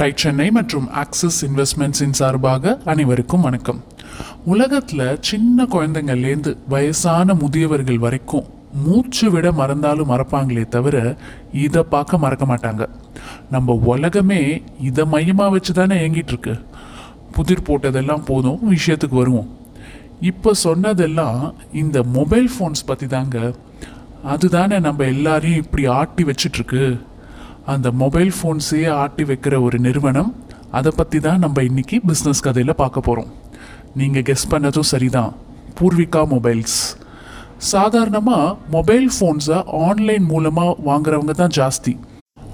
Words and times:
Tie 0.00 0.08
Chennai 0.20 0.46
மற்றும் 0.56 0.84
axis 1.02 1.38
இன்வெஸ்ட்மெண்ட்ஸின் 1.46 2.12
சார்பாக 2.18 2.74
அனைவருக்கும் 2.90 3.44
வணக்கம். 3.46 3.80
உலகத்தில் 4.52 5.18
சின்ன 5.28 5.64
குழந்தைங்கள்லேருந்து 5.72 6.50
வயசான 6.72 7.34
முதியவர்கள் 7.40 7.98
வரைக்கும் 8.04 8.44
மூச்சு 8.84 9.30
விட 9.30 9.52
மறந்தாலும் 9.60 10.10
மறப்பாங்களே 10.12 10.64
தவிர 10.76 11.16
இதை 11.64 11.82
பார்க்க 11.94 12.22
மறக்க 12.24 12.46
மாட்டாங்க. 12.52 12.86
நம்ம 13.50 13.76
உலகமே 13.94 14.40
இதை 14.90 15.06
மையமாக 15.14 15.54
வச்சு 15.56 15.74
தானே 15.80 15.98
இயங்கிட்டு 16.02 16.34
இருக்கு 16.34 16.54
புதிர் 17.32 17.66
போட்டதெல்லாம் 17.70 18.24
போதும் 18.30 18.62
விஷயத்துக்கு 18.76 19.20
வருவோம். 19.22 19.50
இப்போ 20.20 20.52
சொன்னதெல்லாம் 20.66 21.42
இந்த 21.82 22.02
மொபைல் 22.18 22.50
ஃபோன்ஸ் 22.54 22.88
பற்றி 22.92 23.08
தாங்க 23.16 23.38
அதுதானே 24.34 24.78
நம்ம 24.88 25.04
எல்லாரையும் 25.16 25.62
இப்படி 25.64 25.86
ஆட்டி 26.00 26.24
வச்சிட்டுருக்கு. 26.30 26.84
அந்த 27.72 27.88
மொபைல் 28.02 28.30
ஃபோன்ஸையே 28.36 28.90
ஆட்டி 29.02 29.24
வைக்கிற 29.24 29.54
ஒரு 29.62 29.78
நிறுவனம் 29.78 30.30
அதை 30.78 30.90
பற்றி 30.96 31.18
தான் 31.20 31.38
நம்ம 31.38 31.62
இன்னைக்கு 31.62 31.96
பிஸ்னஸ் 32.08 32.42
கதையில் 32.46 32.80
பார்க்க 32.82 33.00
போகிறோம் 33.00 33.30
நீங்கள் 33.94 34.24
கெஸ் 34.28 34.50
பண்ணதும் 34.50 34.88
சரிதான். 34.92 35.32
பூர்விகா 35.78 36.22
மொபைல்ஸ் 36.34 36.78
சாதாரணமாக 37.72 38.56
மொபைல் 38.70 39.08
ஃபோன்ஸை 39.16 39.58
ஆன்லைன் 39.86 40.24
மூலமாக 40.24 40.76
வாங்குறவங்க 40.88 41.30
தான் 41.30 41.54
ஜாஸ்தி. 41.58 41.94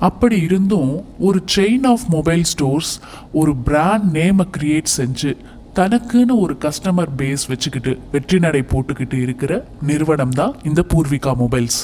அப்படி 0.00 0.36
இருந்தும் 0.40 0.92
ஒரு 1.18 1.42
செயின் 1.56 1.86
ஆஃப் 1.92 2.06
மொபைல் 2.08 2.44
ஸ்டோர்ஸ் 2.52 2.92
ஒரு 3.32 3.54
பிராண்ட் 3.68 4.08
நேமை 4.16 4.46
க்ரியேட் 4.56 4.94
செஞ்சு 4.96 5.32
தனக்குன்னு 5.78 6.34
ஒரு 6.40 6.56
கஸ்டமர் 6.60 7.12
பேஸ் 7.16 7.44
வச்சுக்கிட்டு 7.48 7.98
வெற்றி 8.12 8.38
நடை 8.38 8.60
போட்டுக்கிட்டு 8.62 9.22
இருக்கிற 9.22 9.64
நிறுவனம் 9.82 10.30
தான் 10.30 10.54
இந்த 10.62 10.84
பூர்விகா 10.94 11.32
மொபைல்ஸ் 11.38 11.78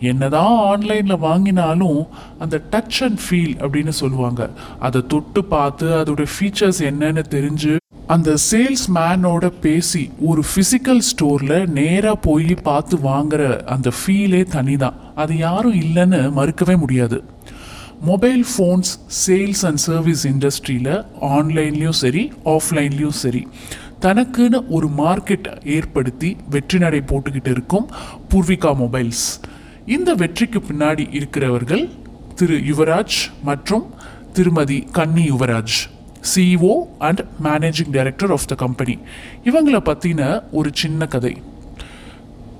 என்னதான் 0.00 0.56
ஆன்லைனில் 0.58 1.16
வாங்கினாலும் 1.16 2.00
அந்த 2.38 2.60
டச் 2.70 2.98
அண்ட் 3.00 3.20
ஃபீல் 3.24 3.54
அப்படின்னு 3.60 3.88
சொல்லுவாங்க. 3.88 4.50
அதை 4.78 5.06
தொட்டு 5.06 5.44
பார்த்து 5.44 5.86
அதோட 5.86 6.26
ஃபீச்சர்ஸ் 6.34 6.80
என்னன்னு 6.80 7.24
தெரிஞ்சு 7.30 7.76
அந்த 8.06 8.34
சேல்ஸ் 8.50 8.86
மேனோட 8.94 9.52
பேசி 9.60 10.10
ஒரு 10.20 10.42
ஃபிசிக்கல் 10.50 11.00
ஸ்டோரில் 11.10 11.66
நேராக 11.66 12.16
போய் 12.16 12.54
பார்த்து 12.62 12.96
வாங்குற 12.96 13.64
அந்த 13.64 13.90
ஃபீலே 13.98 14.44
தனி 14.44 14.76
தான் 14.76 14.94
அது 15.14 15.36
யாரும் 15.36 15.80
இல்லைன்னு 15.80 16.32
மறுக்கவே 16.32 16.76
முடியாது. 16.78 17.24
Mobile 18.00 18.44
phones 18.44 18.98
sales 19.26 19.66
and 19.66 19.76
service 19.76 20.26
இண்டஸ்ட்ரியில் 20.26 21.06
ஆன்லைன்லேயும் 21.20 21.98
சரி 22.02 22.32
ஆஃப்லைன்லேயும் 22.44 23.18
சரி 23.22 23.48
தனக்குன்னு 24.00 24.62
ஒரு 24.68 24.88
மார்க்கெட் 24.96 25.66
ஏற்படுத்தி 25.66 26.36
வெற்றி 26.50 26.78
நடை 26.78 27.00
போட்டுக்கிட்டு 27.00 27.50
இருக்கும் 27.50 27.90
பூர்விகா 28.30 28.74
மொபைல்ஸ். 28.74 29.40
இந்த 29.86 30.14
வெற்றிக்கு 30.14 30.62
பின்னாடி 30.68 31.14
இருக்கிறவர்கள் 31.14 31.88
திரு 32.34 32.56
யுவராஜ் 32.56 33.32
மற்றும் 33.42 33.94
திருமதி 34.32 34.86
Kanni 34.92 35.30
Yuvaraj 35.30 35.76
CEO 36.34 36.74
and 36.98 37.20
managing 37.42 37.90
director 37.90 38.30
of 38.30 38.46
the 38.46 38.54
company 38.54 38.98
இவங்களை 39.44 39.80
பற்றின 39.84 40.42
ஒரு 40.50 40.70
சின்ன 40.74 41.06
கதை. 41.06 41.42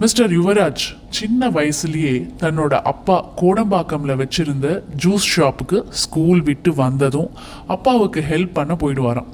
மிஸ்டர் 0.00 0.32
யுவராஜ் 0.38 0.82
சின்ன 1.08 1.48
வயசுலயே 1.50 2.14
தன்னோட 2.40 2.74
அப்பா 2.90 3.14
கோடம்பாக்கம்ல 3.40 4.14
வச்சிருந்த 4.20 4.66
ஜூஸ் 5.04 5.28
ஷாப்புக்கு 5.34 5.78
ஸ்கூல் 6.00 6.42
விட்டு 6.48 6.74
வந்ததும் 6.74 7.30
அப்பாவுக்கு 7.74 8.20
ஹெல்ப் 8.30 8.52
பண்ண 8.52 8.74
போயிடுவாராம். 8.74 9.30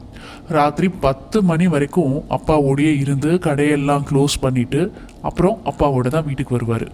ராத்திரி 0.49 0.89
பத்து 1.07 1.43
மணி 1.43 1.67
வரைக்கும் 1.69 2.15
அப்பாவோடையே 2.37 2.93
இருந்து 3.05 3.31
கடையெல்லாம் 3.47 4.07
க்ளோஸ் 4.11 4.37
பண்ணிட்டு 4.41 4.83
அப்புறம் 5.23 5.59
அப்பாவோட 5.73 6.09
தான் 6.09 6.27
வீட்டுக்கு 6.29 6.57
வருவார். 6.59 6.87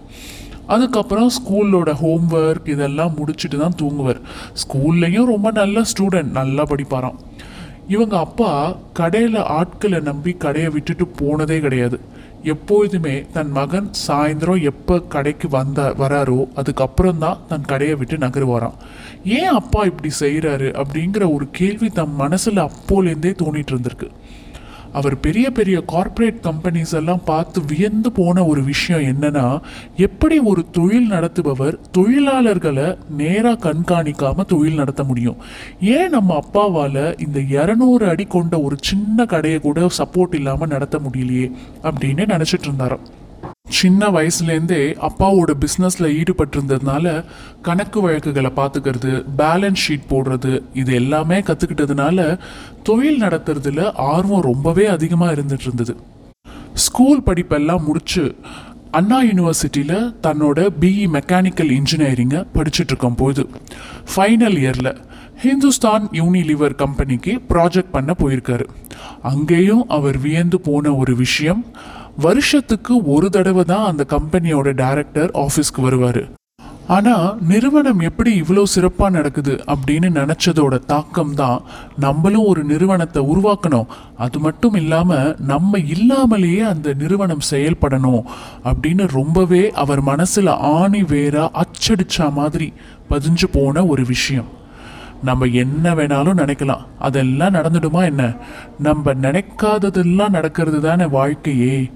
அதுக்கப்புறம் 0.67 1.29
ஸ்கூலோட 1.37 1.93
ஹோம்ஒர்க் 2.03 2.71
இதெல்லாம் 2.75 3.15
முடிச்சுட்டு 3.19 3.57
தான் 3.57 3.79
தூங்குவார். 3.81 4.21
ஸ்கூல்லையும் 4.63 5.31
ரொம்ப 5.33 5.51
நல்ல 5.51 5.83
ஸ்டூடெண்ட் 5.91 6.37
நல்லா 6.41 6.63
படிப்பாராம். 6.63 7.19
இவங்க 7.87 8.17
அப்பா 8.17 8.51
கடையில் 8.93 9.41
ஆட்களை 9.59 9.99
நம்பி 9.99 10.33
கடையை 10.45 10.71
விட்டுட்டு 10.77 11.07
போனதே 11.21 11.59
கிடையாது. 11.59 11.99
எப்பொழுதுமே 12.43 13.25
தன் 13.33 13.51
மகன் 13.51 13.91
சாயந்தரம் 14.07 14.61
எப்போ 14.61 15.01
கடைக்கு 15.01 15.49
வந்த 15.49 15.93
வராரோ 15.97 16.47
அதுக்கப்புறம் 16.55 17.17
தான் 17.17 17.37
தன் 17.47 17.65
கடையை 17.65 17.95
விட்டு 17.95 18.17
நகருவாராம். 18.17 18.73
ஏன் 19.23 19.53
அப்பா 19.59 19.83
இப்படி 19.83 20.11
செய்கிறாரு 20.19 20.83
அப்படிங்கிற 20.83 21.33
ஒரு 21.33 21.47
கேள்வி 21.51 21.89
தன் 21.89 22.15
மனசில் 22.15 22.55
அப்போலேருந்தே 22.55 23.33
தோணிட்டு 23.43 23.73
இருந்திருக்கு. 23.73 24.09
அவர் 24.93 25.19
பெரிய 25.19 25.51
பெரிய 25.51 25.81
கார்ப்பரேட் 25.81 26.43
கம்பெனிஸ் 26.43 26.93
எல்லாம் 26.93 27.23
பார்த்து 27.23 27.65
வியந்து 27.65 28.11
போன 28.11 28.45
ஒரு 28.45 28.63
விஷயம் 28.63 29.01
என்னன்னா 29.01 29.61
எப்படி 29.95 30.39
ஒரு 30.39 30.65
தொழில் 30.71 31.09
நடத்துபவர் 31.09 31.79
தொழிலாளர்களை 31.97 32.97
நேராக 33.09 33.73
கண்காணிக்காம 33.73 34.45
தொழில் 34.45 34.75
நடத்த 34.75 35.03
முடியும்? 35.03 35.35
ஏன் 35.81 36.09
நம்ம 36.09 36.39
அப்பாவால் 36.39 37.19
இந்த 37.19 37.39
இரநூறு 37.39 38.07
அடி 38.07 38.25
கொண்ட 38.25 38.59
ஒரு 38.59 38.75
சின்ன 38.81 39.25
கடையை 39.25 39.59
கூட 39.59 39.89
சப்போர்ட் 39.97 40.35
இல்லாமல் 40.35 40.67
நடத்த 40.67 40.99
முடியலையே 40.99 41.51
அப்படின்னு 41.83 42.25
நினச்சிட்டு 42.25 42.61
இருந்தாராம். 42.61 43.17
சின்ன 43.69 44.07
வயசுலேருந்தே 44.07 44.83
அப்பாவோட 45.01 45.51
பிஸ்னஸில் 45.59 46.13
ஈடுபட்டிருந்ததுனால 46.15 47.07
கணக்கு 47.61 48.01
வழக்குகளை 48.01 48.51
பார்த்துக்கிறது 48.55 49.11
பேலன்ஸ் 49.37 49.83
ஷீட் 49.85 50.09
போடுறது 50.09 50.53
இது 50.73 50.93
எல்லாமே 50.93 51.39
கற்றுக்கிட்டதுனால 51.39 52.19
தொழில் 52.83 53.21
நடத்துறதுல 53.21 53.83
ஆர்வம் 54.07 54.41
ரொம்பவே 54.41 54.87
அதிகமாக 54.87 55.35
இருந்துட்டு 55.35 55.61
இருந்தது 55.61 55.95
ஸ்கூல் 56.79 57.23
படிப்பெல்லாம் 57.23 57.85
முடிச்சு 57.85 58.23
அண்ணா 58.91 59.17
யூனிவர்சிட்டியில் 59.21 60.11
தன்னோட 60.21 60.59
பிஇ 60.79 61.05
மெக்கானிக்கல் 61.13 61.71
இன்ஜினியரிங்கை 61.71 62.45
படிச்சுட்டு 62.55 62.93
இருக்கும் 62.93 63.15
போது 63.15 63.43
ஃபைனல் 64.13 64.57
இயரில் 64.59 64.91
ஹிந்துஸ்தான் 65.43 66.05
யூனிலிவர் 66.19 66.73
கம்பெனிக்கு 66.75 67.33
ப்ராஜெக்ட் 67.49 67.93
பண்ண 67.93 68.11
போயிருக்காரு. 68.21 68.65
அங்கேயும் 69.21 69.83
அவர் 69.97 70.17
வியந்து 70.17 70.57
போன 70.59 70.93
ஒரு 70.95 71.13
விஷயம் 71.15 71.61
வருஷத்துக்கு 72.25 72.93
ஒரு 73.13 73.29
தடவை 73.29 73.63
தான் 73.63 73.85
அந்த 73.91 74.05
கம்பெனியோட 74.15 74.73
டைரக்டர் 74.81 75.31
ஆஃபீஸ்க்கு 75.43 75.81
வருவார். 75.81 76.21
ஆனால் 76.87 77.37
நிறுவனம் 77.51 77.99
எப்படி 77.99 78.31
இவ்வளோ 78.41 78.63
சிறப்பாக 78.63 79.15
நடக்குது 79.17 79.53
அப்படின்னு 79.73 80.09
நினச்சதோட 80.19 80.75
தாக்கம் 80.93 81.33
தான் 81.33 81.63
நம்மளும் 82.05 82.49
ஒரு 82.51 82.63
நிறுவனத்தை 82.63 83.23
உருவாக்கணும். 83.33 83.89
அது 84.17 84.39
மட்டும் 84.39 84.73
இல்லாமல் 84.73 85.35
நம்ம 85.53 85.79
இல்லாமலேயே 85.95 86.61
அந்த 86.73 86.93
நிறுவனம் 86.93 87.47
செயல்படணும் 87.51 88.23
அப்படின்னு 88.69 89.07
ரொம்பவே 89.19 89.63
அவர் 89.71 90.01
மனசில் 90.01 90.53
ஆணி 90.77 91.03
வேற 91.15 91.51
அச்சடிச்ச 91.63 92.31
மாதிரி 92.31 92.73
பதிஞ்சு 93.09 93.49
போன 93.51 93.85
ஒரு 93.85 94.05
விஷயம். 94.05 94.49
நம்ம 95.23 95.45
என்ன 95.45 95.95
வேணாலும் 95.95 96.37
நினைக்கலாம். 96.37 96.85
அதெல்லாம் 96.99 97.53
நடந்துடுமா 97.53 98.03
என்ன? 98.03 98.33
நம்ம 98.79 99.13
நினைக்காததெல்லாம் 99.13 100.29
நடக்கிறது 100.29 100.81
தானே 100.81 101.05
வாழ்க்கையே. 101.05 101.91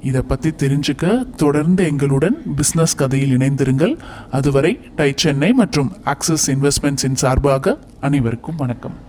இதை 0.00 0.22
பற்றி 0.22 0.50
தெரிஞ்சுக்க 0.50 1.34
தொடர்ந்து 1.36 1.84
எங்களுடன் 1.84 2.42
பிஸ்னஸ் 2.56 2.96
கதையில் 2.96 3.36
இணைந்திருங்கள். 3.36 3.98
அதுவரை 4.30 4.80
டை 4.96 5.12
சென்னை 5.16 5.52
மற்றும் 5.52 5.92
ஆக்சிஸ் 6.04 6.50
இன்வெஸ்ட்மெண்ட்ஸின் 6.50 7.14
சார்பாக 7.14 7.78
அனைவருக்கும் 8.00 8.56
வணக்கம். 8.56 9.07